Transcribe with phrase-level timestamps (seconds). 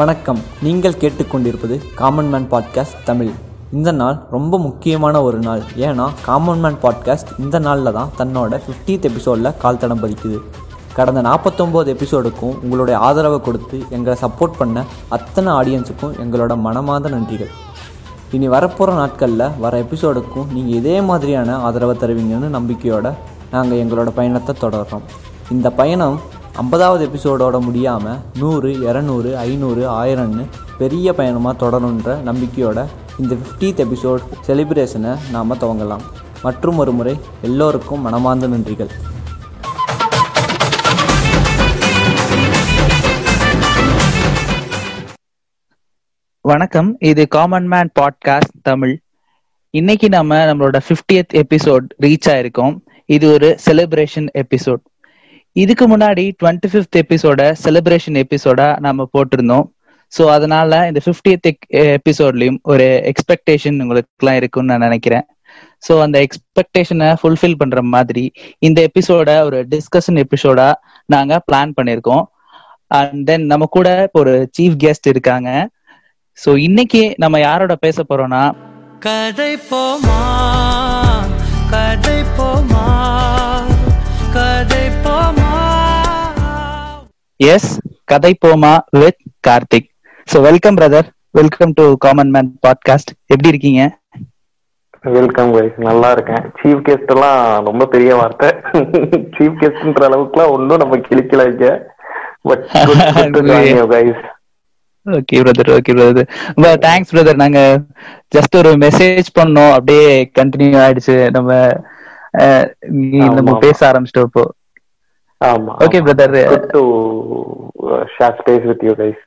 [0.00, 0.38] வணக்கம்.
[0.62, 3.30] நீங்கள் கேட்டுக்கொண்டிருப்பது காமன் மேன் பாட்காஸ்ட் தமிழ்.
[3.72, 5.62] இந்த நாள் ரொம்ப முக்கியமான ஒரு நாள்.
[5.76, 10.38] ஏன்னா காமன் மேன் பாட்காஸ்ட் இந்த நாளில் தான் தன்னோட ஃபிஃப்டீத் எபிசோடில் கால் தடம் பதிக்குது.
[10.94, 17.52] கடந்த நாற்பத்தொம்போது எபிசோடுக்கும் உங்களுடைய ஆதரவை கொடுத்து எங்களை சப்போர்ட் பண்ண அத்தனை ஆடியன்ஸுக்கும் எங்களோட மனமார்ந்த நன்றிகள்.
[18.30, 23.12] இனி வரப்போகிற நாட்களில் வர எபிசோடுக்கும் நீங்கள் இதே மாதிரியான ஆதரவை தருவீங்கன்னு நம்பிக்கையோடு
[23.50, 25.06] நாங்கள் எங்களோட பயணத்தை தொடர்றோம்.
[25.50, 26.20] இந்த பயணம்
[26.52, 30.46] ஐம்பதாவது எபிசோடோட முடியாமல் நூறு இரநூறு ஐநூறு ஆயிரம்னு
[30.78, 32.86] பெரிய பயணமாக தொடருன்ற நம்பிக்கையோட
[33.18, 36.00] இந்த ஃபிஃப்டீத் எபிசோட் செலிப்ரேஷனை நாம் துவங்கலாம்.
[36.42, 38.88] மற்றும் ஒரு முறை எல்லோருக்கும் மனமார்ந்த நன்றிகள்.
[46.40, 46.96] வணக்கம்.
[46.98, 49.00] இது காமன் மேன் பாட்காஸ்ட் தமிழ்.
[49.70, 52.80] இன்னைக்கு நம்ம நம்மளோட 50th எபிசோட் ரீச் ஆயிருக்கோம்.
[53.06, 54.88] இது ஒரு செலிப்ரேஷன் எபிசோட்
[55.56, 59.66] இதுக்கு முன்னாடி டுவெண்ட்டி ஃபிஃப்த் எபிசோட செலிப்ரேஷன் எபிசோடா நம்ம போட்டிருந்தோம்.
[60.12, 61.48] ஸோ அதனால இந்த 50th
[61.96, 65.26] எபிசோட்லயும் e-, ஒரு எக்ஸ்பெக்டேஷன் உங்களுக்குலாம் இருக்கும்னு நான் நினைக்கிறேன்.
[65.82, 68.24] ஸோ அந்த எக்ஸ்பெக்டேஷனை ஃபுல்ஃபில் பண்ற மாதிரி
[68.58, 70.68] இந்த எபிசோட ஒரு டிஸ்கஷன் எபிசோடா
[71.08, 72.24] நாங்க பிளான் பண்ணியிருக்கோம்.
[72.90, 75.50] அண்ட் தென் நம்ம கூட இப்போ ஒரு சீஃப் கெஸ்ட் இருக்காங்க.
[76.38, 78.44] ஸோ இன்னைக்கு நம்ம யாரோட பேச போறோம்னா
[79.00, 80.20] கதை போமா
[81.70, 82.99] கதை Poma.
[87.40, 87.68] Yes
[88.04, 89.86] Kathai Poma with Karthik
[90.26, 93.82] so welcome brother welcome to common man podcast எப்படி இருக்கீங்க?
[95.02, 96.44] வெல்கம் கைஸ் நல்லா இருக்கேன்.
[96.60, 98.48] சீஃப் கெஸ்ட் எல்லாம் ரொம்ப பெரிய வார்த்தை.
[99.36, 101.68] சீஃப் கெஸ்ட்ன்ற அளவுக்குலாம் ஒன்றும் நம்ம கிழிக்கல இங்க.
[102.42, 102.66] But
[103.94, 104.22] guys
[105.06, 106.30] okay brother okay brother
[106.86, 107.60] thanks brother நாங்க
[108.36, 109.72] ஜஸ்ட் ஒரு மெசேஜ் பண்ணோம்.
[109.72, 111.16] அப்படியே கண்டினியூ ஆயிடுச்சு.
[111.30, 111.50] நம்ம
[113.38, 113.58] நம்ம.
[113.58, 114.44] பேச ஆரம்பிச்சிட்டோம் இப்போ.
[115.40, 116.30] Brother.
[116.52, 116.82] Good to
[118.16, 119.20] share space with you guys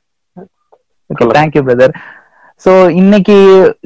[1.10, 1.38] okay சொல்லுங்க.
[1.38, 1.94] தேங்க்யூ பிரதர்
[2.64, 3.36] சோ இன்னைக்கு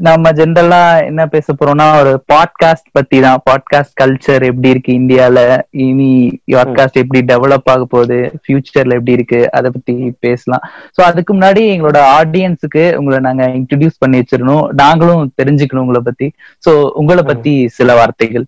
[0.07, 5.39] நம்ம ஜென்ரலா என்ன பேச போறோம்னா ஒரு பாட்காஸ்ட் பத்தி தான் பாட்காஸ்ட் கல்ச்சர் எப்படி இருக்கு இந்தியால?
[5.71, 6.11] இனி
[6.47, 8.19] பாட்காஸ்ட் எப்படி டெவலப் ஆக போகுது?
[8.43, 9.41] ஃபியூச்சர்ல எப்படி இருக்கு?
[9.53, 10.67] அதை பத்தி பேசலாம்.
[10.97, 14.69] சோ அதுக்கு முன்னாடி எங்களோட ஆடியன்ஸுக்கு உங்களை நாங்க இன்ட்ரடியூஸ் பண்ணி வச்சிடணும்.
[14.85, 16.29] நாங்களும் தெரிஞ்சுக்கணும் உங்களை பத்தி.
[16.69, 18.47] சோ உங்களை பத்தி சில வார்த்தைகள்.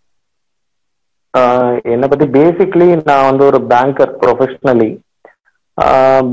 [1.85, 4.91] என்னை பத்தி பேசிக்லி நான் வந்து ஒரு பேங்கர் ப்ரொஃபஷனலி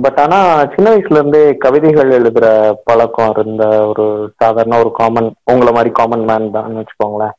[0.03, 0.37] பட் ஆனா
[0.73, 2.45] சின்ன வயசுல இருந்தே கவிதைகள் எழுதுற
[2.83, 4.05] பழக்கம் இருந்த ஒரு
[4.41, 7.35] சாதாரண ஒரு காமன் உங்களை மாதிரி காமன் மேன் தான் வச்சுக்கோங்களேன்.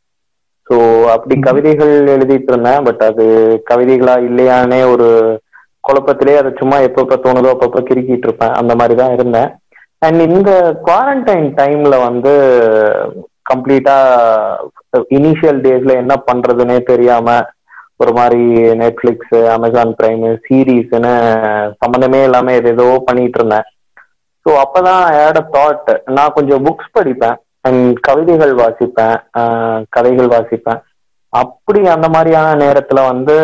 [0.70, 0.76] ஸோ
[1.14, 1.34] அப்படி.
[1.40, 3.26] கவிதைகள் எழுதிட்டு இருந்தேன் பட் அது
[3.70, 5.08] கவிதைகளா இல்லையானே ஒரு
[5.84, 8.54] குழப்பத்திலே அதை சும்மா எப்பப்ப தோணுதோ அப்பப்ப கிறுக்கிட்டு இருப்பேன்.
[8.60, 9.50] அந்த மாதிரி தான் இருந்தேன்.
[10.06, 10.50] அண்ட் இந்த
[10.86, 12.32] குவாரண்டைன் டைம்ல வந்து
[13.50, 13.96] கம்ப்ளீட்டா
[15.16, 17.38] இனிஷியல் டேஸ்ல என்ன பண்றதுன்னே தெரியாம
[18.02, 18.42] ஒரு மாதிரி
[18.80, 21.12] நெட்ஃபிளிக்ஸ் அமேசான் பிரைம் சீரீஸ்னு
[21.82, 23.66] சம்மந்தமே இல்லாம எதேதோ பண்ணிட்டு இருந்தேன்.
[24.46, 27.38] ஸோ அப்பதான் ஏட தாட் நான் கொஞ்சம் புக்ஸ் படிப்பேன்
[27.68, 29.16] அண்ட் கவிதைகள் வாசிப்பேன்
[29.96, 30.80] கதைகள் வாசிப்பேன்.
[31.32, 33.34] அப்படி அந்த மாதிரியான நேரத்துல வந்து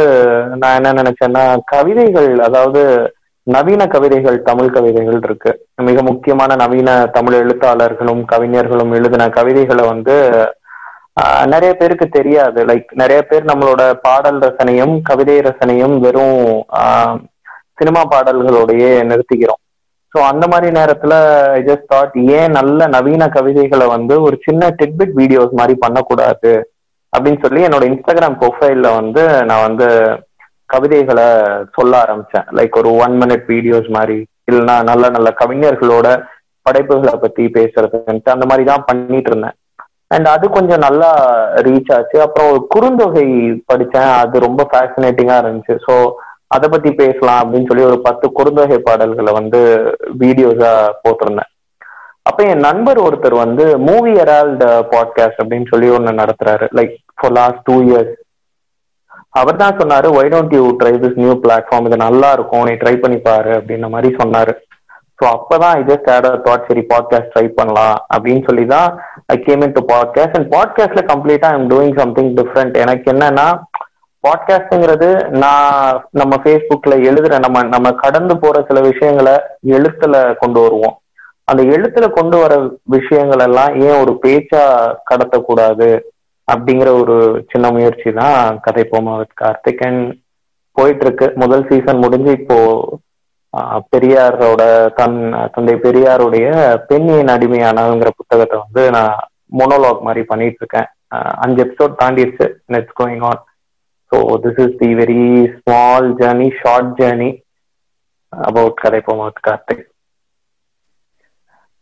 [0.61, 1.43] நான் என்ன நினைச்சேன்னா
[1.73, 2.83] கவிதைகள் அதாவது
[3.47, 5.51] நவீன கவிதைகள் தமிழ் கவிதைகள் இருக்கு.
[5.89, 10.15] மிக முக்கியமான நவீன தமிழ் எழுத்தாளர்களும் கவிஞர்களும் எழுதின கவிதைகளை வந்து
[11.53, 12.61] நிறைய பேருக்கு தெரியாது.
[12.71, 16.41] லைக் நிறைய பேர் நம்மளோட பாடல் ரசனையும் கவிதை ரசனையும் வெறும்
[17.81, 19.61] சினிமா பாடல்களோடையே நிறுத்திக்கிறோம்.
[20.13, 21.15] ஸோ அந்த மாதிரி நேரத்துல
[21.59, 26.53] ஐ ஜஸ்ட் தாட் ஏன் நல்ல நவீன கவிதைகளை வந்து ஒரு சின்ன டெட்பிட் வீடியோஸ் மாதிரி பண்ணக்கூடாது?
[27.13, 29.89] அப்படின்னு சொல்லி என்னோட இன்ஸ்டாகிராம் ப்ரொஃபைல்ல வந்து நான் வந்து
[30.67, 31.27] கவிதைகளை
[31.77, 32.47] சொல்ல ஆரம்பிச்சேன்.
[32.59, 34.19] லைக் ஒரு ஒன் மினிட் வீடியோஸ் மாதிரி
[34.51, 36.09] இல்லைன்னா நல்ல நல்ல கவிஞர்களோட
[36.67, 39.57] படைப்புகளை பத்தி பேசுறதுன்ட்டு அந்த மாதிரி தான் பண்ணிட்டு இருந்தேன்.
[40.15, 41.11] அண்ட் அது கொஞ்சம் நல்லா
[41.67, 42.17] ரீச் ஆச்சு.
[42.21, 43.27] அப்புறம் ஒரு குறுந்தொகை
[43.67, 44.13] படித்தேன்.
[44.23, 45.77] அது ரொம்ப ஃபேசினேட்டிங்கா இருந்துச்சு.
[45.87, 45.95] ஸோ
[46.47, 49.61] அதை பத்தி பேசலாம் அப்படின்னு சொல்லி ஒரு பத்து குறுந்தொகை பாடல்களை வந்து
[50.23, 50.73] வீடியோஸா
[51.05, 51.51] போட்டிருந்தேன்.
[52.29, 56.67] அப்ப என் நண்பர் ஒருத்தர் வந்து மூவி ஹெரால்ட் பாட்காஸ்ட் அப்படின்னு சொல்லி ஒன்று நடத்துறாரு.
[56.79, 58.15] Like for last two years
[59.41, 62.65] அவர் தான் சொன்னாரு why don't you try this new platform இது நல்லா இருக்கும்.
[62.69, 64.53] நீ ட்ரை பண்ணி பாரு அப்படின்ற மாதிரி சொன்னாரு.
[65.19, 68.89] ஸோ அப்பதான் இது ஸ்டார்ட் தாட் சரி பாட்காஸ்ட் ட்ரை பண்ணலாம் அப்படின்னு சொல்லி தான்
[69.35, 73.47] I came into podcast and பாட்காஸ்ட்ல கம்ப்ளீட்டா ஐம் டூயிங் சம்திங் டிஃப்ரெண்ட் எனக்கு என்னன்னா
[74.25, 75.09] பாட்காஸ்ட்ங்கிறது
[75.43, 79.35] நான் நம்ம ஃபேஸ்புக்ல எழுதுற நம்ம நம்ம கடந்து போற சில விஷயங்களை
[79.77, 80.97] எழுத்துல கொண்டு வருவோம்.
[81.51, 82.55] அந்த எழுத்துல கொண்டு வர
[82.97, 84.63] விஷயங்கள் எல்லாம் ஏன் ஒரு பேச்சா
[85.11, 85.89] கடத்தக்கூடாது?
[86.49, 87.17] அப்படிங்கிற ஒரு
[87.53, 90.03] சின்ன முயற்சி தான் கதை போமா வித் கார்த்திக் அண்ட்
[90.77, 92.59] போயிட்டு இருக்கு முதல் சீசன் முடிஞ்சு இப்போ
[93.93, 94.63] பெரியாரோட
[94.97, 95.19] தன்
[95.55, 96.47] தந்தை பெரியாருடைய
[96.89, 99.15] பெண்ணின் அடிமையானதுங்கிற புத்தகத்தை வந்து நான்
[99.53, 100.89] மொனோலாக் மாதிரி பண்ணிட்டு இருக்கேன்
[101.43, 102.47] அஞ்சு எபிசோட் தாண்டிடுச்சு.
[102.69, 103.41] Nets going on
[104.13, 105.21] so this is the very
[105.57, 107.31] small journey short journey
[108.33, 109.85] about Kathai Poma with Karthik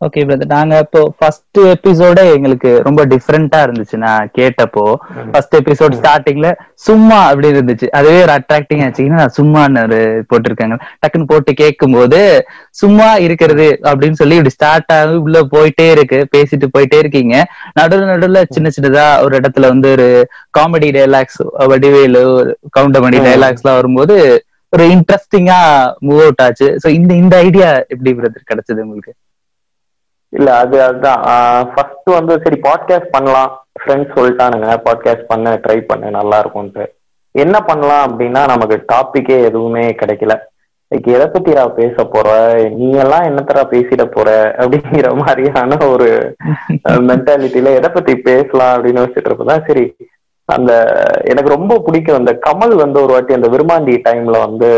[0.05, 3.97] okay brother நாங்க இப்போ ஃபர்ஸ்ட் எபிசோட எங்களுக்கு ரொம்ப டிஃப்ரெண்டா இருந்துச்சு.
[4.05, 4.85] நான் கேட்டப்போ
[5.33, 6.49] ஃபர்ஸ்ட் எபிசோட் ஸ்டார்டிங்ல
[6.87, 7.87] சும்மா அப்படி இருந்துச்சு.
[7.99, 10.01] அதுவே ஒரு அட்ராக்டிங் ஆச்சுன்னா சும்மான்னு ஒரு
[10.31, 10.79] போட்டிருக்காங்க.
[11.03, 12.21] டக்குன்னு போட்டு கேட்கும் போது
[12.83, 16.21] சும்மா இருக்கிறது அப்படின்னு சொல்லி இப்படி ஸ்டார்ட் ஆகி உள்ள போயிட்டே இருக்கு.
[16.37, 17.35] பேசிட்டு போயிட்டே இருக்கீங்க.
[17.81, 20.09] நடுவில் நடுவுல சின்ன சின்னதா ஒரு இடத்துல வந்து ஒரு
[20.59, 22.23] comedy dialogues Vadivelu
[22.79, 24.17] Goundamani dialogues எல்லாம் வரும்போது
[24.73, 25.59] ஒரு இன்ட்ரெஸ்டிங்கா
[26.09, 26.69] மூவ் அவுட் ஆச்சு.
[26.83, 29.13] சோ இந்த இந்த ஐடியா எப்படி பிரதர் கிடைச்சது உங்களுக்கு?
[30.37, 31.23] இல்ல அது அதுதான்.
[31.73, 33.51] ஃபர்ஸ்ட் வந்து சரி பாட்காஸ்ட் பண்ணலாம்.
[33.81, 36.85] ஃப்ரெண்ட்ஸ் சொல்லிட்டானுங்க பாட்காஸ்ட் பண்ண ட்ரை பண்ணு நல்லா இருக்கும்ட்டு
[37.35, 40.33] என்ன பண்ணலாம் அப்படின்னா நமக்கு டாபிக்கே எதுவுமே கிடைக்கல.
[40.91, 42.29] லைக் எதை பத்திடா பேச போற
[42.79, 44.31] நீ எல்லாம் என்னத்தரா பேசிட போற?
[44.63, 46.09] அப்படிங்கிற மாதிரியான ஒரு
[47.11, 49.85] மென்டாலிட்டியில எதை பத்தி பேசலாம் அப்படின்னு வச்சுட்டு இருப்பதான் சரி
[50.49, 50.73] அந்த
[51.31, 52.19] எனக்கு ரொம்ப பிடிக்கும்.
[52.21, 54.71] அந்த கமல் வந்து ஒரு வாட்டி அந்த விருமாண்டி டைம்ல வந்து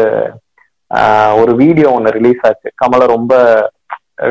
[1.43, 2.69] ஒரு வீடியோ ஒன்னு ரிலீஸ் ஆச்சு.
[2.83, 3.35] கமலை ரொம்ப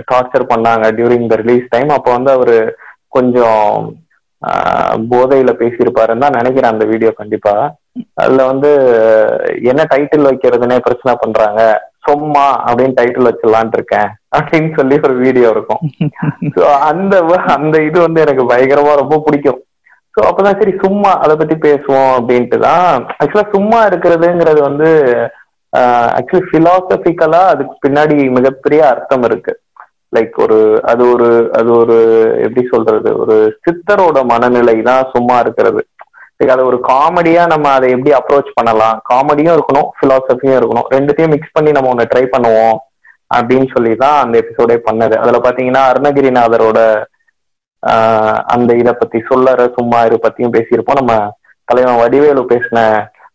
[0.07, 2.57] டார்ச்சர் பண்ணாங்க டியூரிங் த ரிலீஸ் டைம் அப்போ வந்து அவரு
[3.09, 3.67] கொஞ்சம்
[4.41, 7.53] ஆஹ், போதையில பேசியிருப்பாருன்னு தான் நினைக்கிறேன் அந்த வீடியோ கண்டிப்பா.
[8.17, 8.69] அதுல வந்து
[9.69, 11.61] என்ன டைட்டில் வைக்கிறதுனே பிரச்சனை பண்றாங்க.
[12.07, 14.09] சும்மா அப்படின்னு டைட்டில் வச்சிடலான் இருக்கேன்.
[14.31, 15.83] அப்படின்னு சொல்லி ஒரு வீடியோ இருக்கும்.
[16.55, 17.13] ஸோ அந்த
[17.55, 19.61] அந்த இது வந்து எனக்கு பயங்கரமா ரொம்ப பிடிக்கும்.
[20.15, 22.91] ஸோ அப்பதான் சரி சும்மா அதை பத்தி பேசுவோம் அப்படின்ட்டு தான்.
[23.15, 24.89] ஆக்சுவலா சும்மா இருக்கிறதுங்கிறது வந்து
[26.17, 29.53] ஆக்சுவலி பிலாசபிக்கலா அதுக்கு பின்னாடி மிகப்பெரிய அர்த்தம் இருக்கு.
[30.15, 30.57] லைக் ஒரு
[30.91, 31.27] அது ஒரு
[31.59, 31.97] அது ஒரு
[32.45, 33.09] எப்படி சொல்றது?
[33.21, 35.81] ஒரு சித்தரோட மனநிலை தான் சும்மா இருக்கிறது.
[36.37, 38.97] லைக் அதை ஒரு காமெடியா நம்ம அதை எப்படி அப்ரோச் பண்ணலாம்?
[39.11, 40.89] காமெடியும் இருக்கணும் பிலாசபியும் இருக்கணும்.
[40.95, 42.77] ரெண்டுத்தையும் மிக்ஸ் பண்ணி நம்ம ஒன்று ட்ரை பண்ணுவோம்
[43.35, 45.15] அப்படின்னு சொல்லி தான் அந்த எபிசோடே பண்ணது.
[45.23, 46.79] அதுல பாத்தீங்கன்னா அருணகிரிநாதரோட
[48.55, 50.99] அந்த இதை பத்தி சொல்லற சும்மா இரு பத்தியும் பேசியிருப்போம்.
[51.01, 51.15] நம்ம
[51.69, 52.79] தலைவன் வடிவேலு பேசின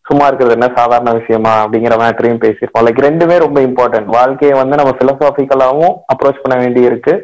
[0.09, 2.85] சும்மா இருக்கிறது என்ன சாதாரண விஷயமா அப்படிங்கிற மேட்டரையும் பேசியிருப்போம்.
[2.87, 7.15] லைக் ரெண்டுமே ரொம்ப இம்பார்ட்டன்ட் வாழ்க்கையை வந்து நம்ம பிலசாபிக்கலாவும் அப்ரோச் பண்ண வேண்டி இருக்கு.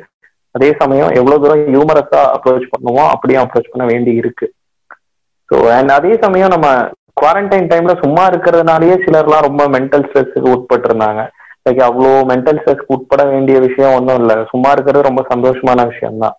[0.55, 4.47] அதே சமயம் எவ்வளவு தூரம் ஹியூமரஸா அப்ரோச் பண்ணுவோம் அப்படியும் அப்ரோச் பண்ண வேண்டி இருக்கு.
[5.51, 6.69] ஸோ அண்ட் அதே சமயம் நம்ம
[7.21, 11.23] குவாரண்டைன் டைம்ல சும்மா இருக்கிறதுனாலயே சிலர்லாம் ரொம்ப மென்டல் ஸ்ட்ரெஸ்ஸுக்கு உட்பட்டு இருந்தாங்க
[11.67, 14.37] லைக் அவ்வளோ மென்டல் ஸ்ட்ரெஸ்க்கு உட்பட வேண்டிய விஷயம் ஒன்றும் இல்லை.
[14.53, 16.37] சும்மா இருக்கிறது ரொம்ப சந்தோஷமான விஷயம் தான்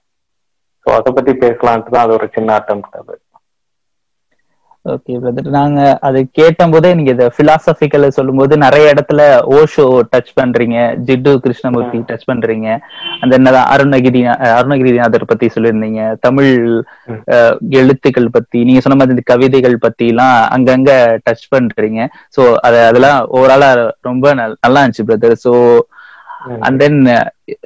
[0.86, 3.16] ஸோ அதை பத்தி பேசலான்ட்டு தான் அது ஒரு சின்ன அட்டம் அது.
[4.86, 10.76] ஓகே பிரதர் நாங்க அது கேட்டபோதே நீங்க இத பிலாசபிக்கல சொல்லும்போது நிறைய இடத்துல ஓஷோ டச் பண்றீங்க.
[11.06, 12.68] ஜிட்டு கிருஷ்ணமூர்த்தி டச் பண்றீங்க.
[13.20, 14.22] அந்த என்னதான் அருணகிரி
[14.52, 16.16] அருணகிரிநாதர் பத்தி சொல்லியிருந்தீங்க.
[16.20, 16.84] தமிழ்
[17.70, 20.92] எழுத்துக்கள் பத்தி நீங்க சொன்ன மாதிரி இந்த கவிதைகள் பத்தி எல்லாம் அங்கங்க
[21.30, 22.00] டச் பண்றீங்க.
[22.38, 23.72] சோ அது அதெல்லாம் ஓவராலா
[24.02, 25.80] ரொம்ப நல்- நல்லா இருந்துச்சு பிரதர் சோ
[26.60, 27.00] அண்ட் தென்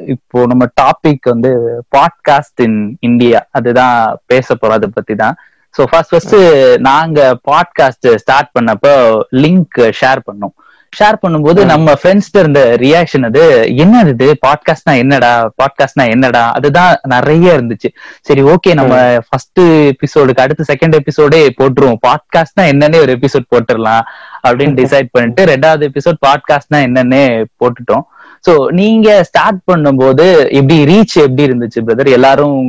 [0.08, 1.50] இப்போ நம்ம டாபிக் வந்து
[1.98, 5.36] பாட்காஸ்ட் இன் இந்தியா அதுதான் பேச போறோம் அதை பத்தி தான்
[5.78, 6.36] ஸோ ஃபர்ஸ்ட் ஃபர்ஸ்ட்
[6.80, 10.54] நாங்க பாட்காஸ்ட் ஸ்டார்ட் பண்ணப்போ லிங்க் ஷேர் பண்ணோம்.
[10.94, 14.28] ஷேர் பண்ணும்போது நம்ம ஃப்ரெண்ட்ஸ்ட இருந்த ரியாக்ஷன் அது என்னது இது?
[14.48, 15.52] பாட்காஸ்ட்னா என்னடா?
[15.64, 16.52] பாட்காஸ்ட்னா என்னடா?
[16.52, 17.90] அதுதான் நிறைய இருந்துச்சு.
[18.22, 22.00] சரி ஓகே நம்ம ஃபர்ஸ்ட் எபிசோடுக்கு அடுத்து செகண்ட் எபிசோடே போட்டுருவோம்.
[22.08, 24.04] பாட்காஸ்ட்னா என்னன்னே ஒரு எபிசோட் போட்டுடலாம்
[24.48, 28.06] அப்படின்னு டிசைட் பண்ணிட்டு ரெண்டாவது எபிசோட் பாட்காஸ்ட்னா என்னன்னே போட்டுட்டோம்.
[28.48, 32.60] சோ நீங்க ஸ்டார்ட் பண்ணும்போது எப்படி ரீச் எப்படி இருந்துச்சு பிரதர் எல்லாரும்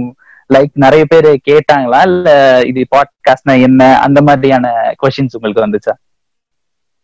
[0.50, 1.99] லைக் நிறைய பேர் கேட்டாங்களா?
[2.08, 2.29] இல்ல
[2.64, 3.82] இது பாட்காஸ்ட்னா என்ன?
[4.00, 4.67] அந்த மாதிரியான
[5.02, 5.94] கொஸ்டின்ஸ் உங்களுக்கு வந்துச்சா?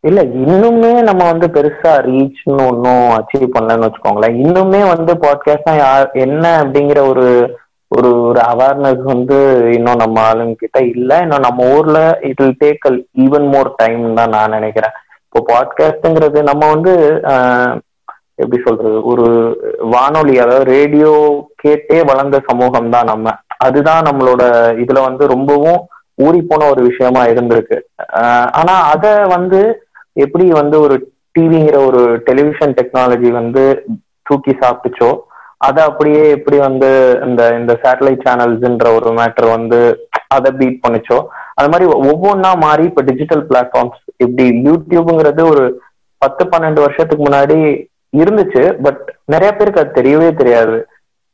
[0.04, 4.36] இல்ல இன்னுமே நம்ம வந்து பெருசா ரீச்னு ஒன்றும் அச்சீவ் பண்ணலன்னு வச்சுக்கோங்களேன்.
[4.42, 7.26] இன்னுமே வந்து பாட்காஸ்ட்னா யார் என்ன அப்படிங்கிற ஒரு
[7.90, 9.36] ஒரு ஒரு அவேர்னஸ் வந்து
[9.72, 11.20] இன்னும் நம்ம ஆளுங்க கிட்ட இல்ல.
[11.20, 12.86] இன்னும் நம்ம ஊர்ல it will take
[13.16, 14.94] even more time தான் நான் நினைக்கிறேன்.
[15.26, 16.92] இப்போ பாட்காஸ்ட்ங்கிறது நம்ம வந்து
[17.32, 17.74] ஆஹ்,
[18.38, 19.26] எப்படி சொல்றது ஒரு
[19.94, 21.12] வானொலி அதாவது ரேடியோ
[21.62, 23.26] கேட்டே வளர்ந்த சமூகம் தான் நம்ம.
[23.66, 24.42] அதுதான் நம்மளோட
[24.82, 25.80] இதுல வந்து ரொம்பவும்
[26.24, 27.78] ஊறி போன ஒரு விஷயமா இருந்திருக்கு.
[28.60, 29.60] ஆனா அத வந்து
[30.24, 30.96] எப்படி வந்து ஒரு
[31.36, 33.62] டிவிங்கிற ஒரு டெலிவிஷன் டெக்னாலஜி வந்து
[34.28, 35.10] தூக்கி சாப்பிட்டுச்சோ
[35.66, 36.88] அதை அப்படியே எப்படி வந்து
[37.26, 39.78] இந்த இந்த சேட்டலைட் சேனல்ஸ்ன்ற ஒரு மேட்டர் வந்து
[40.36, 41.18] அதை பீட் பண்ணுச்சோ
[41.58, 45.64] அது மாதிரி ஒவ்வொன்றா மாறி இப்போ டிஜிட்டல் பிளாட்ஃபார்ம்ஸ் இப்படி யூடியூப்ங்கிறது ஒரு
[46.22, 47.58] பத்து பன்னெண்டு வருஷத்துக்கு முன்னாடி
[48.12, 49.02] இருந்துச்சு பட்
[49.34, 50.76] நிறைய பேருக்கு அது தெரியவே தெரியாது.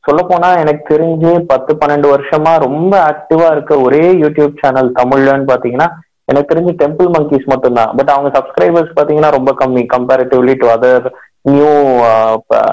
[0.05, 5.89] சொல்ல போனா எனக்கு தெரிஞ்சு பத்து பன்னெண்டு வருஷமா ரொம்ப ஆக்டிவா இருக்க ஒரே யூடியூப் சேனல் தமிழ்லன்னு பாத்தீங்கன்னா
[6.31, 7.93] எனக்கு தெரிஞ்சு டெம்பிள் மங்கீஸ் மட்டும்தான்.
[7.99, 11.07] பட் அவங்க சப்ஸ்கிரைபர்ஸ் பாத்தீங்கன்னா ரொம்ப கம்மி comparatively to other
[11.53, 11.71] new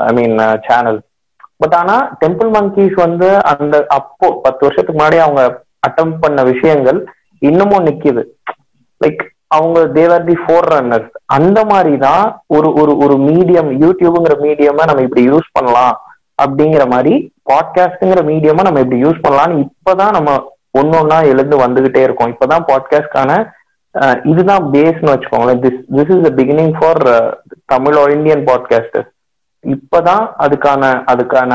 [0.08, 0.36] I mean
[0.68, 1.00] channel
[1.64, 5.42] but ஆனா டெம்பிள் மங்கிஸ் வந்து அந்த அப்போ பத்து வருஷத்துக்கு முன்னாடி அவங்க
[5.88, 7.00] அட்டம் பண்ண விஷயங்கள்
[7.42, 8.24] இன்னமும் நிக்குது.
[9.02, 14.84] லைக் அவங்க தேவர் தி ஃபோர் ரன்னர்ஸ் அந்த மாதிரி தான் ஒரு ஒரு ஒரு மீடியம் யூடியூப்ங்கிற மீடியமா
[14.90, 15.96] நம்ம இப்படி யூஸ் பண்ணலாம்
[16.44, 17.14] அப்படிங்கிற மாதிரி
[17.52, 20.32] பாட்காஸ்ட்ங்கிற மீடியமா நம்ம இப்படி யூஸ் பண்ணலாம்னு இப்பதான் நம்ம
[20.80, 22.34] ஒன்னொன்னா எழுந்து வந்துகிட்டே இருக்கோம்.
[22.34, 23.32] இப்பதான் பாட்காஸ்ட்கான
[24.24, 25.62] இதுதான் பேஸ்னு வச்சுக்கோங்களேன்.
[25.64, 27.04] This this is the beginning for
[27.66, 29.08] Tamil or Indian podcaster
[29.64, 31.54] இப்பதான் அதுக்கான அதுக்கான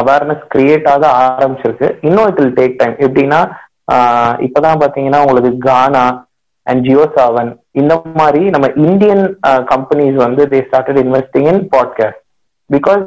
[0.00, 1.88] அவேர்னஸ் கிரியேட் ஆக ஆரம்பிச்சிருக்கு.
[2.00, 3.40] இன்னும் இட் வில் டேக் டைம் எப்படின்னா
[4.46, 6.04] இப்பதான் பாத்தீங்கன்னா உங்களுக்கு கானா
[6.70, 9.24] அண்ட் ஜியோ சாவன் இந்த மாதிரி நம்ம இந்தியன்
[9.72, 12.22] கம்பெனிஸ் uh, வந்து they started investing in podcast
[12.70, 13.02] because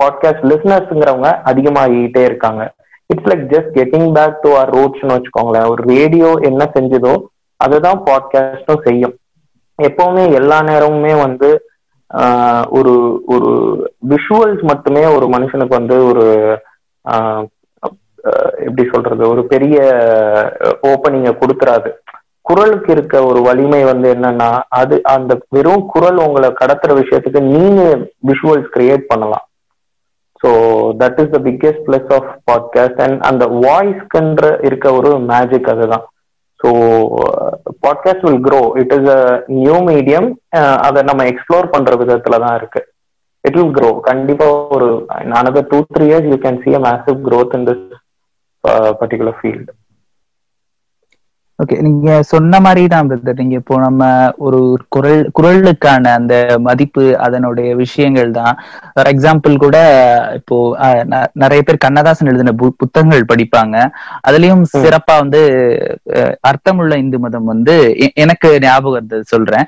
[0.00, 2.62] podcast லிசனர்ஸ்ங்கிறவங்க அதிகமாகிட்டே இருக்காங்க.
[3.10, 5.70] It's like just getting back to our ரூட்ஸ்னு வச்சுக்கோங்களேன்.
[5.72, 7.14] ஒரு ரேடியோ என்ன செஞ்சதோ
[7.60, 9.14] அதுதான் பாட்காஸ்டும் செய்யும்.
[9.78, 11.50] எப்பவுமே எல்லா நேரமுமே வந்து
[12.10, 12.94] uh, ஒரு
[13.34, 13.50] ஒரு
[14.12, 16.26] விஷுவல்ஸ் மட்டுமே ஒரு மனுஷனுக்கு வந்து ஒரு
[17.04, 17.40] uh,
[18.66, 19.22] எப்படி சொல்றது?
[19.32, 19.78] ஒரு பெரிய
[20.90, 21.90] ஓப்பனிங்க கொடுத்துறாது.
[22.48, 24.50] குரலுக்கு இருக்க ஒரு வலிமை வந்து என்னன்னா
[24.80, 27.82] அது அந்த வெறும் குரல் உங்களை கடத்துற விஷயத்துக்கு நீங்க
[28.30, 29.44] விஷுவல்ஸ் கிரியேட் பண்ணலாம்.
[30.42, 30.50] So
[31.00, 36.04] that is the biggest plus of podcast and அந்த வாய்ஸ்க்குன்ற இருக்க ஒரு மேஜிக் அதுதான்.
[36.60, 36.68] So
[37.86, 39.20] podcast will grow it is a
[39.58, 40.28] new medium
[40.86, 42.82] அதை நம்ம எக்ஸ்ப்ளோர் பண்ற விதத்துல தான் இருக்கு.
[43.44, 44.88] இட் வில் க்ரோ கண்டிப்பா ஒரு
[45.40, 47.84] another two three years you can see a massive growth in this
[49.02, 49.70] particular field
[51.58, 54.02] okay நீங்க சொன்ன மாதிரி தான் பிரதர் நீங்க இப்போ நம்ம
[54.38, 58.52] ஒரு குரல் குரலுக்கான அந்த மதிப்பு அதனுடைய விஷயங்கள் தான்
[58.92, 59.78] ஃபார் எக்ஸாம்பிள் கூட
[60.34, 60.56] இப்போ
[61.32, 63.76] நிறைய பேர் கண்ணதாசன் எழுதின பு- புத்தகங்கள் படிப்பாங்க.
[64.28, 65.40] அதுலயும் சிறப்பா வந்து
[66.40, 67.74] அர்த்தமுள்ள இந்து மதம் வந்து
[68.14, 69.66] எனக்கு ஞாபகம் சொல்றேன்.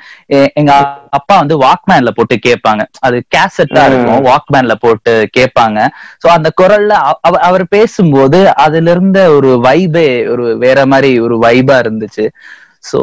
[0.54, 0.72] எங்க
[1.10, 2.82] அப்பா வந்து வாக்மேன்ல போட்டு கேட்பாங்க.
[3.00, 5.78] அது கேசட்டா இருக்கும் வாக்மேன்ல போட்டு கேட்பாங்க.
[6.22, 11.38] சோ அந்த குரல்ல அவ- அவ- அவர் பேசும்போது அதுல இருந்த ஒரு வைபே ஒரு வேற மாதிரி ஒரு
[11.38, 12.24] வைபா இருந்துச்சு.
[12.84, 12.98] சோ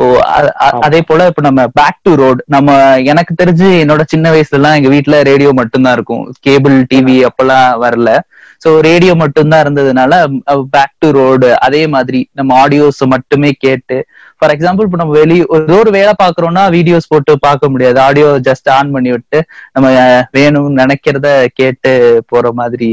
[0.85, 2.69] அதே போல இப்ப நம்ம பேக் டு ரோட் நம்ம
[3.11, 6.23] எனக்கு தெரிஞ்சு என்னோட சின்ன வயசுல எல்லாம் எங்க வீட்ல ரேடியோ மட்டும்தான் இருக்கும்.
[6.45, 8.09] கேபிள் டிவி அப்பெல்லாம் வரல.
[8.61, 10.13] சோ ரேடியோ மட்டும்தான் இருந்ததுனால
[10.75, 13.97] பேக் டு ரோடு அதே மாதிரி நம்ம ஆடியோஸ் மட்டுமே கேட்டு
[14.39, 17.97] ஃபார் எக்ஸாம்பிள் இப்ப நம்ம வெளிய ஏதோ ஒரு வேலை பாக்குறோம்னா வீடியோஸ் போட்டு பார்க்க முடியாது.
[18.07, 19.39] ஆடியோ ஜஸ்ட் ஆன் பண்ணி விட்டு
[19.75, 19.87] நம்ம
[20.37, 21.29] வேணும்னு நினைக்கிறத
[21.61, 21.93] கேட்டு
[22.31, 22.91] போற மாதிரி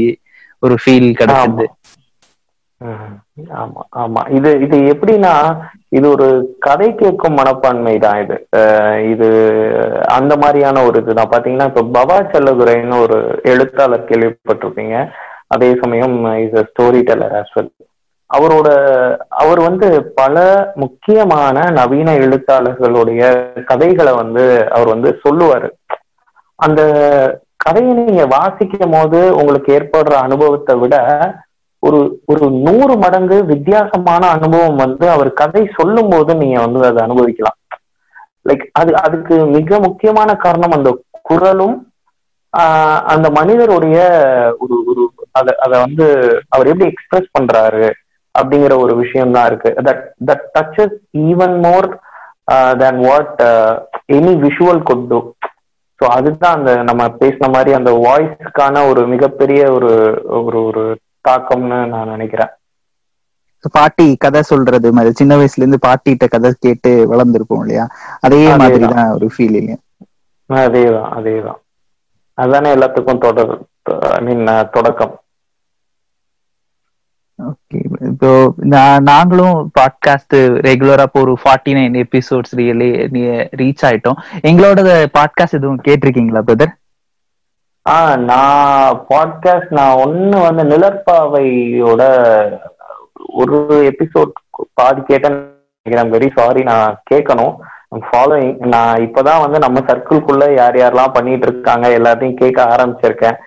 [0.63, 1.65] ஒரு ஃபீல் கிடைச்சது.
[3.61, 4.21] ஆமா ஆமா.
[4.37, 5.31] இது இது எப்படின்னா
[5.97, 6.27] இது ஒரு
[6.65, 8.37] கதை கேட்கும் மனப்பான்மை தான் இது.
[9.13, 9.27] இது
[10.17, 11.31] அந்த மாதிரியான ஒரு இதுதான்.
[11.33, 13.17] பாத்தீங்கன்னா இப்ப பவா செல்லதுரைன்னு ஒரு
[13.53, 14.95] எழுத்தாளர் கேள்விப்பட்டிருப்பீங்க.
[15.55, 16.15] அதே சமயம்
[16.45, 16.65] is a
[17.09, 17.71] storyteller as well
[18.29, 18.67] அவரோட
[19.41, 19.87] அவர் வந்து
[20.19, 20.37] பல
[20.83, 23.21] முக்கியமான நவீன எழுத்தாளர்களுடைய
[23.71, 24.43] கதைகளை வந்து
[24.75, 25.69] அவர் வந்து சொல்லுவாரு.
[26.59, 26.81] அந்த
[27.65, 30.95] கதையை நீங்க வாசிக்கும் போது உங்களுக்கு ஏற்படுற அனுபவத்தை விட
[31.85, 37.57] ஒரு ஒரு நூறு மடங்கு வித்தியாசமான அனுபவம் வந்து அவர் கதை சொல்லும் போது நீங்க வந்து அதை அனுபவிக்கலாம்.
[38.49, 40.89] லைக் அது அதுக்கு மிக முக்கியமான காரணம் அந்த
[41.21, 41.75] குரலும்
[42.53, 43.97] ஆஹ் அந்த மனிதருடைய
[44.59, 46.05] ஒரு ஒரு அதை அதை வந்து
[46.49, 47.85] அவர் எப்படி எக்ஸ்பிரஸ் பண்றாரு
[48.35, 51.87] அப்படிங்கிற ஒரு விஷயம் தான் இருக்கு that that touches even more
[52.77, 53.41] than what
[54.13, 55.19] any visual could do
[55.99, 59.91] so அதுதான் அந்த நம்ம பேசின மாதிரி அந்த வாய்ஸ்க்கான ஒரு மிகப்பெரிய ஒரு
[60.41, 60.83] ஒரு ஒரு
[61.27, 62.51] தாக்கம்னு நான் நினைக்கிறேன்.
[63.75, 67.85] பாட்டி கதை சொல்றது மாதிரி சின்ன வயசுல இருந்து பாட்டிகிட்ட கதை கேட்டு வளர்ந்துருப்போம் இல்லையா?
[68.25, 68.59] அதே அதேதான்.
[68.61, 69.69] மாதிரி தான் ஒரு ஃபீலிங்
[70.49, 71.59] அதேதான் அதேதான்.
[72.37, 73.53] அதானே எல்லாத்துக்கும் தொடர்
[74.17, 74.43] ஐ மீன்
[74.75, 75.13] தொடக்கம்.
[77.39, 77.79] ஓகே
[78.09, 78.29] இப்போ
[79.09, 80.35] நாங்களும் பாட்காஸ்ட்
[80.67, 82.89] ரெகுலரா இப்போ ஒரு forty nine episodes really
[83.61, 84.19] reach ஆயிட்டோம்.
[84.49, 84.79] எங்களோட
[85.17, 86.73] பாட்காஸ்ட் எதுவும் கேட்டிருக்கீங்களா பிரதர்
[87.87, 92.03] ஆ நான் பாட்காஸ்ட் நான் ஒண்ணு வந்து நிலப்பாவையோட
[93.33, 93.57] ஒரு
[93.91, 94.31] எபிசோட்
[94.73, 95.41] பாதி கேட்டேன்னு
[95.83, 97.53] நினைக்கிறேன் வெரி சாரி நான் கேட்கணும்.
[98.11, 103.37] ஃபாலோயிங் நான் இப்போதான் வந்து நம்ம சர்க்கிள்குள்ள யார் யாரெல்லாம் பண்ணிட்டு இருக்காங்க எல்லாத்தையும் கேட்க ஆரம்பிச்சிருக்கேன்.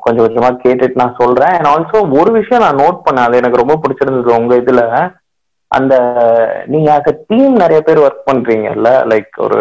[0.00, 1.54] கொஞ்சம் கொஞ்சமா கேட்டுட்டு நான் சொல்றேன்.
[1.58, 4.82] அண்ட் ஆல்சோ ஒரு விஷயம் நான் நோட் பண்ணேன் அது எனக்கு ரொம்ப பிடிச்சிருந்தது உங்க இதுல.
[5.68, 5.94] அந்த
[6.66, 9.60] நீங்க ஆஸ் அ டீம் நிறைய பேர் ஒர்க் பண்றீங்கல்ல லைக் ஒரு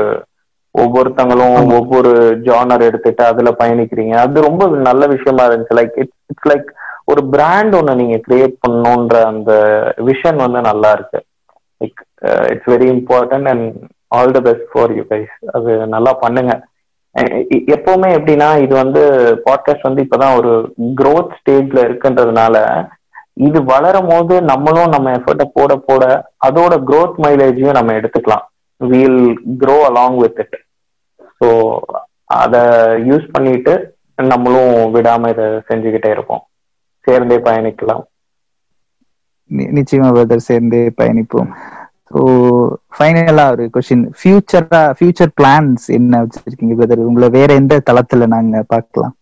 [0.81, 2.11] ஒவ்வொருத்தங்களும் ஒவ்வொரு
[2.47, 4.15] ஜானர் எடுத்துட்டு அதுல பயணிக்கிறீங்க.
[4.25, 5.77] அது ரொம்ப நல்ல விஷயமா இருந்துச்சு.
[5.79, 6.69] லைக் இட்ஸ் இட்ஸ் லைக்
[7.11, 9.51] ஒரு பிராண்ட் ஒன்று நீங்க கிரியேட் பண்ணணுன்ற அந்த
[10.09, 11.19] விஷன் வந்து நல்லா இருக்கு.
[11.81, 12.01] Like
[12.53, 13.67] it's very important and
[14.15, 16.53] all the best for you guys அது நல்லா பண்ணுங்க.
[17.75, 19.01] எப்பவுமே எப்படின்னா இது வந்து
[19.45, 20.53] பாட்காஸ்ட் வந்து இப்பதான் ஒரு
[21.01, 22.55] growth ஸ்டேஜ்ல இருக்குன்றதுனால
[23.47, 26.03] இது வளரும் போது நம்மளும் நம்ம எஃபர்ட்டை போட போட
[26.47, 28.45] அதோட growth மைலேஜையும் நம்ம எடுத்துக்கலாம்.
[28.91, 29.21] We'll
[29.61, 30.53] grow along with it.
[31.41, 31.47] So
[32.41, 32.61] அதை
[33.09, 33.73] யூஸ் பண்ணிட்டு
[34.33, 36.43] நம்மளும் விடாம இதை செஞ்சுக்கிட்டே இருப்போம்
[37.07, 38.03] சேர்ந்தே பயணிக்கலாம்.
[39.77, 41.49] நிச்சயமா பிரதர் சேர்ந்து பயணிப்போம்.
[42.09, 42.21] ஸோ
[42.95, 49.15] ஃபைனலா ஒரு கொஸ்டின் ஃபியூச்சரா ஃபியூச்சர் பிளான்ஸ் என்ன வச்சிருக்கீங்க பிரதர் உங்களை வேற எந்த தளத்துல நாங்க பார்க்கலாம்?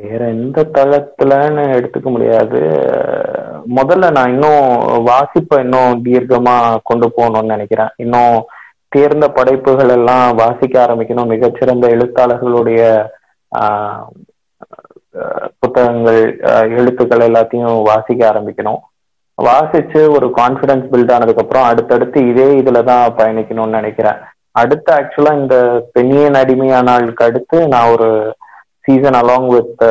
[0.00, 2.60] வேற எந்த தளத்துலன்னு எடுத்துக்க முடியாது.
[3.78, 4.62] முதல்ல நான் இன்னும்
[5.08, 6.54] வாசிப்பை இன்னும் தீர்க்கமா
[6.90, 7.92] கொண்டு போகணும்னு நினைக்கிறேன்.
[8.04, 8.36] இன்னும்
[8.94, 11.32] தேர்ந்த படைப்புகள் எல்லாம் வாசிக்க ஆரம்பிக்கணும்.
[11.34, 12.80] மிகச்சிறந்த எழுத்தாளர்களுடைய
[15.60, 16.20] புத்தகங்கள்
[16.78, 18.80] எழுத்துக்கள் எல்லாத்தையும் வாசிக்க ஆரம்பிக்கணும்.
[19.38, 24.18] வாசிச்சு ஒரு கான்ஃபிடன்ஸ் பில்ட் ஆனதுக்கு அப்புறம் அடுத்தடுத்து இதே இதுல தான் பயணிக்கணும்னு நினைக்கிறேன்.
[24.62, 25.56] அடுத்து ஆக்சுவலா இந்த
[25.96, 28.08] பெண்ணியன் அடிமையானாளுக்கு அடுத்து நான் ஒரு
[28.86, 29.84] சீசன் அலாங் வித்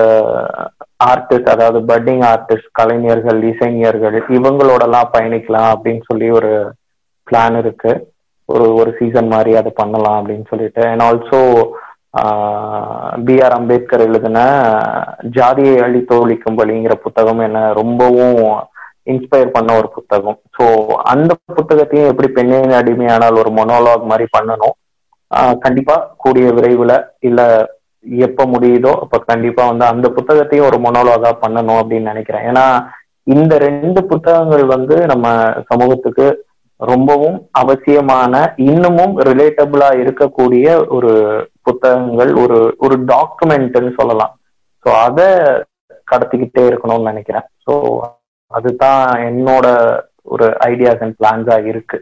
[1.12, 6.52] ஆர்டிஸ்ட் அதாவது பட்டிங் ஆர்டிஸ்ட் கலைஞர்கள் இசைஞர்கள் இவங்களோடலாம் பயணிக்கலாம் அப்படின்னு சொல்லி ஒரு
[7.28, 7.92] பிளான் இருக்கு.
[8.50, 10.82] ஒரு ஒரு சீசன் மாதிரி அதை பண்ணலாம் அப்படின்னு சொல்லிட்டு.
[10.92, 11.42] And also
[13.28, 14.40] B R Ambedkar எழுதின
[15.38, 18.38] ஜாதியை அழித்து ஒழிக்கும்படிங்கிற புத்தகம் என்ன ரொம்பவும்
[19.14, 20.38] இன்ஸ்பயர் பண்ண ஒரு புத்தகம்.
[20.56, 20.66] ஸோ
[21.14, 24.76] அந்த புத்தகத்தையும் எப்படி பெண்ணின் அடிமையானால் ஒரு மொனோலாக் மாதிரி பண்ணணும்?
[25.66, 26.96] கண்டிப்பா கூடிய விரைவில்
[27.30, 27.42] இல்ல
[28.28, 32.46] எப்ப முடியுதோ அப்ப கண்டிப்பா வந்து அந்த புத்தகத்தையும் ஒரு மொனோலாகா பண்ணணும் அப்படின்னு நினைக்கிறேன்.
[32.52, 32.66] ஏன்னா
[33.36, 35.28] இந்த ரெண்டு புத்தகங்கள் வந்து நம்ம
[35.72, 36.28] சமூகத்துக்கு
[36.80, 38.34] ரொம்பவும் அவசியமான
[38.70, 40.66] இன்னமும் ரிலேட்டபிளா இருக்கக்கூடிய
[40.96, 41.12] ஒரு
[41.68, 44.34] புத்தகங்கள் ஒரு ஒரு டாக்குமெண்ட்னு சொல்லலாம்.
[44.84, 45.28] ஸோ அதை
[46.12, 47.48] கடத்திக்கிட்டே இருக்கணும்னு நினைக்கிறேன்.
[47.66, 47.74] ஸோ
[48.52, 49.66] அதுதான் என்னோட
[50.34, 51.98] ஒரு ஐடியாஸ் அண்ட் பிளான்ஸா இருக்கு.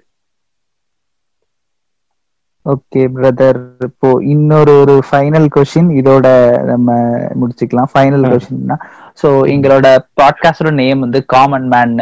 [2.65, 6.27] ஓகே பிரதர் இப்போ இன்னொரு ஒரு ஃபைனல் கொஸ்டின் இதோட
[6.72, 6.91] நம்ம
[7.39, 7.89] முடிச்சுக்கலாம்.
[7.94, 8.25] ஃபைனல்.
[8.32, 8.77] கொஸ்டின்னா
[9.22, 9.88] சோ எங்களோட
[10.22, 11.96] பாட்காஸ்டோட நேம் வந்து காமன் மேன்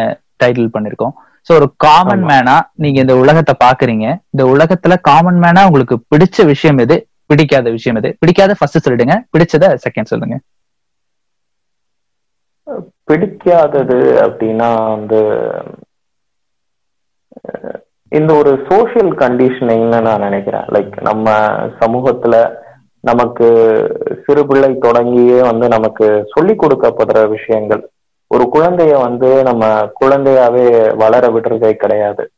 [0.44, 1.16] டைட்டில் பண்ணிருக்கோம்.
[1.48, 2.24] சோ ஒரு காமன்.
[2.30, 6.98] மேனா நீங்க இந்த உலகத்தை பாக்குறீங்க இந்த உலகத்துல காமன் மேனா உங்களுக்கு பிடிச்ச விஷயம் எது?
[7.26, 8.10] பிடிக்காத விஷயம் எது?
[8.20, 9.16] பிடிக்காத ஃபர்ஸ்ட் சொல்லிடுங்க.
[9.34, 10.38] பிடிச்சத செகண்ட் சொல்லுங்க.
[13.10, 15.22] பிடிக்காதது அப்படின்னா வந்து
[18.12, 20.68] இந்த ஒரு சோஷியல் கண்டிஷனிங்னு நான் நினைக்கிறேன்.
[20.76, 21.30] லைக் நம்ம
[21.82, 22.36] சமூகத்துல
[23.04, 23.48] நமக்கு
[24.26, 27.82] சிறு பிள்ளை தொடங்கியே வந்து நமக்கு சொல்லி கொடுக்கப்படுற விஷயங்கள்.
[28.34, 32.32] ஒரு குழந்தைய வந்து நம்ம குழந்தையாவே வளர விடுறதே கிடையாது.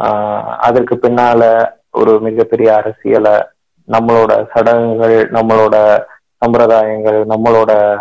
[0.00, 3.32] ஆஹ் அதற்கு பின்னால ஒரு மிகப்பெரிய அரசியலை
[3.88, 6.04] நம்மளோட சடங்குகள் நம்மளோட
[6.46, 7.96] சம்பிரதாயங்கள் நம்மளோட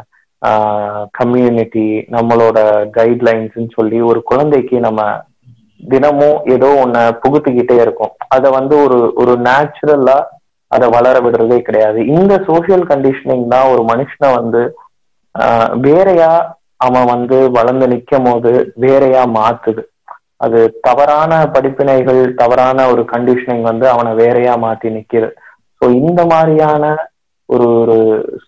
[1.12, 2.58] கம்யூனிட்டி நம்மளோட
[2.98, 5.20] கைட்லைன்ஸ்ன்னு சொல்லி ஒரு குழந்தைக்கு நம்ம
[5.88, 8.12] தினமும் ஏதோ ஒன்ன புகுத்திக்கிட்டே இருக்கும்.
[8.28, 10.24] அதை வந்து ஒரு ஒரு நேச்சுரலா
[10.68, 12.06] அதை வளர விடுறதே கிடையாது.
[12.06, 14.78] இந்த சோஷியல் கண்டிஷனிங் தான் ஒரு மனுஷனை வந்து
[15.40, 18.52] ஆஹ் வேறையா அவன் வந்து வளர்ந்து நிற்கும் போது
[18.84, 19.84] வேறையா மாத்துது.
[20.46, 25.30] அது தவறான படிப்பினைகள் தவறான ஒரு கண்டிஷனிங் வந்து அவனை வேறையா மாத்தி நிக்குது.
[25.82, 26.84] ஸோ இந்த மாதிரியான
[27.50, 27.98] ஒரு ஒரு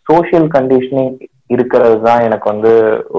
[0.08, 1.15] சோஷியல் கண்டிஷனிங்
[1.48, 2.72] இருக்கிறது தான் எனக்கு வந்து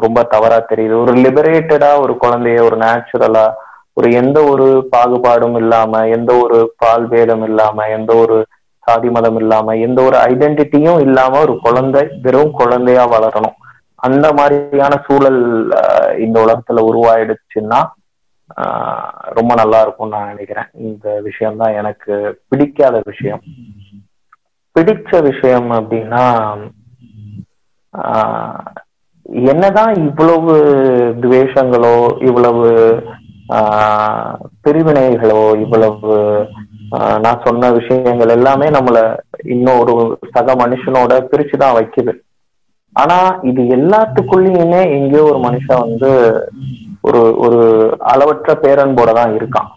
[0.05, 0.94] ரொம்ப தவறா தெரியுது.
[1.05, 3.46] ஒரு லிபரேட்டடா ஒரு குழந்தைய ஒரு நேச்சுரலா
[3.99, 8.37] ஒரு எந்த ஒரு பாகுபாடும் இல்லாம எந்த ஒரு பால் பேதம் இல்லாம எந்த ஒரு
[8.87, 13.57] சாதி மதம் இல்லாம எந்த ஒரு ஐடென்டிட்டியும் இல்லாம ஒரு குழந்தை வெறும் குழந்தையா வளரணும்.
[14.00, 15.40] அந்த மாதிரியான சூழல்
[16.18, 17.80] இந்த உலகத்துல உருவாயிடுச்சுன்னா
[18.60, 20.64] ஆஹ் ரொம்ப நல்லா இருக்கும்னு நான் நினைக்கிறேன்.
[20.72, 23.42] இந்த விஷயம் தான் எனக்கு பிடிக்காத விஷயம்.
[24.74, 26.24] பிடிச்ச விஷயம் அப்படின்னா
[27.98, 28.64] ஆஹ்
[29.22, 30.54] என்னதான் இவ்வளவு
[31.20, 32.68] துவேஷங்களோ இவ்வளவு
[33.48, 34.34] ஆஹ்
[34.64, 36.14] பிரிவினைகளோ இவ்வளவு
[36.90, 42.12] ஆஹ் நான் சொன்ன விஷயங்கள் எல்லாமே நம்மள இன்னொரு சக மனுஷனோட பிரிச்சுதான் வைக்குது.
[42.92, 46.11] ஆனா இது எல்லாத்துக்குள்ளயுமே எங்கேயோ ஒரு மனுஷன் வந்து
[47.00, 47.61] ஒரு ஒரு
[47.98, 49.68] அளவற்ற பேரன்போட தான் இருக்கான்.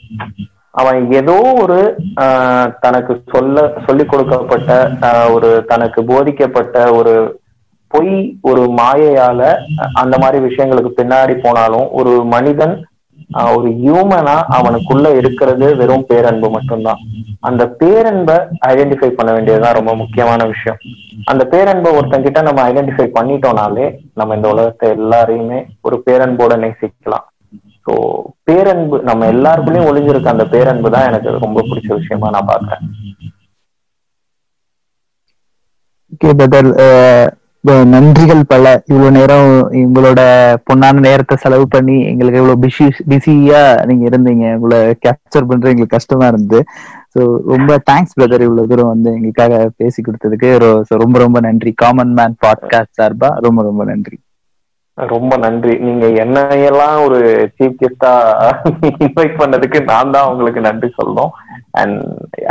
[0.71, 4.91] அவன் ஏதோ ஒரு ஆஹ் தனக்கு சொல்ல சொல்லிக் கொடுக்கப்பட்ட
[5.31, 7.41] ஒரு தனக்கு போதிக்கப்பட்ட ஒரு
[7.87, 9.41] பொய் ஒரு மாயையால
[9.93, 12.85] அந்த மாதிரி விஷயங்களுக்கு பின்னாடி போனாலும் ஒரு மனிதன்
[13.33, 16.97] ஆஹ் ஒரு ஹியூமனா அவனுக்குள்ள இருக்கிறது வெறும் பேரன்பு மட்டும்தான்.
[17.39, 18.35] அந்த பேரன்பை
[18.67, 20.77] ஐடென்டிஃபை பண்ண வேண்டியதுதான் ரொம்ப முக்கியமான விஷயம்.
[21.31, 23.85] அந்த பேரன்பை ஒருத்தங்கிட்ட நம்ம ஐடென்டிஃபை பண்ணிட்டோம்னாலே
[24.19, 27.25] நம்ம இந்த உலகத்தை எல்லாரையுமே ஒரு பேரன்போட நேசிக்கலாம்.
[27.85, 27.93] ஸோ
[28.49, 32.83] பேரன்பு நம்ம எல்லாருக்குள்ளயும் ஒளிஞ்சிருக்க அந்த பேரன்பு தான் எனக்கு ரொம்ப பிடிச்ச விஷயமா நான் பாக்குறேன்
[36.13, 36.31] ஓகே
[37.93, 38.65] நன்றிகள் பல.
[38.91, 39.49] இவ்வளவு நேரம்
[39.81, 40.21] உங்களோட
[40.67, 44.45] பொன்னான நேரத்தை செலவு பண்ணி எங்களுக்கு இவ்வளவு பிஸி பிஸியா நீங்க இருந்தீங்க.
[44.57, 46.59] உங்களை கேப்சர் பண்றது எங்களுக்கு கஷ்டமா இருந்து
[47.13, 50.49] ஸோ ரொம்ப தேங்க்ஸ் பிரதர் இவ்வளவு தூரம் வந்து எங்களுக்காக பேசி கொடுத்ததுக்கு.
[51.03, 51.71] ரொம்ப ரொம்ப நன்றி.
[51.83, 54.17] காமன் மேன் பாட்காஸ்ட் சார்பா ரொம்ப ரொம்ப நன்றி.
[54.97, 55.75] ரொம்ப நன்றி.
[55.85, 57.19] நீங்க என்னையெல்லாம் ஒரு
[57.57, 58.11] சீஃப் கெஸ்டா
[59.05, 61.31] இன்வைட் பண்ணதுக்கு நான் தான் உங்களுக்கு நன்றி சொல்லணும்.
[61.81, 62.01] And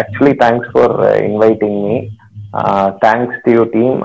[0.02, 0.96] actually thanks for
[1.28, 1.98] inviting me
[3.04, 3.98] thanks to you team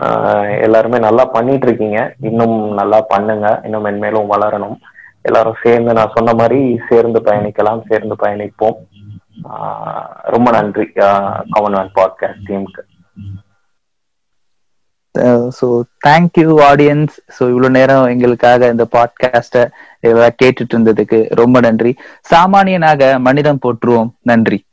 [0.66, 3.48] எல்லாருமே நல்லா பண்ணிட்டு இருக்கீங்க இன்னும் நல்லா பண்ணுங்க.
[3.66, 4.78] இன்னும் மென்மேலும் வளரணும்.
[5.30, 8.78] எல்லாரும் சேர்ந்து நான் சொன்ன மாதிரி சேர்ந்து பயணிக்கலாம் சேர்ந்து பயணிப்போம்.
[10.24, 10.86] ரொம்ப நன்றி.
[11.50, 12.84] காமன்வெல்த் பாட்காஸ்ட் டீமுக்கு.
[15.60, 19.72] So thank you audience so இவ்வளோ நேரம் எங்களுக்காக இந்த பாட்காஸ்ட
[20.44, 21.98] கேட்டுட்டு இருந்ததுக்கு ரொம்ப நன்றி.
[22.36, 24.10] சாமானியனாக மனிதம் போற்றுவோம்.
[24.22, 24.67] நன்றி.